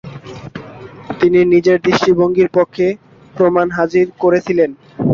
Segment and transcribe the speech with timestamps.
[1.19, 2.87] তিনি নিজের দৃষ্টিভঙ্গির পক্ষে
[3.35, 4.69] প্রমাণ হাজির করেছিলেন।